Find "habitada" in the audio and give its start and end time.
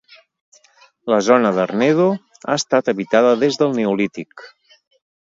2.93-3.35